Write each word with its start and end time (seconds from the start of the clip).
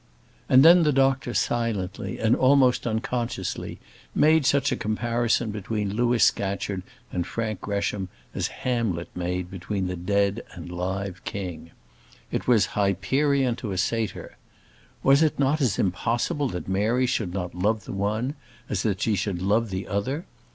And 0.49 0.65
then 0.65 0.81
the 0.81 0.91
doctor 0.91 1.31
silently, 1.35 2.17
and 2.17 2.35
almost 2.35 2.87
unconsciously, 2.87 3.77
made 4.15 4.47
such 4.47 4.71
a 4.71 4.75
comparison 4.75 5.51
between 5.51 5.93
Louis 5.95 6.17
Scatcherd 6.23 6.81
and 7.11 7.27
Frank 7.27 7.61
Gresham 7.61 8.09
as 8.33 8.47
Hamlet 8.47 9.09
made 9.15 9.51
between 9.51 9.85
the 9.85 9.95
dead 9.95 10.41
and 10.55 10.71
live 10.71 11.23
king. 11.23 11.69
It 12.31 12.47
was 12.47 12.73
Hyperion 12.73 13.55
to 13.57 13.73
a 13.73 13.77
satyr. 13.77 14.37
Was 15.03 15.21
it 15.21 15.37
not 15.37 15.61
as 15.61 15.77
impossible 15.77 16.47
that 16.49 16.67
Mary 16.67 17.05
should 17.05 17.31
not 17.35 17.53
love 17.53 17.85
the 17.85 17.93
one, 17.93 18.33
as 18.69 18.81
that 18.81 19.01
she 19.01 19.13
should 19.15 19.39
love 19.43 19.69
the 19.69 19.87
other? 19.87 20.25